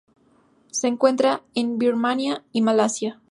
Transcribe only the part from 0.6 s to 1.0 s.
Se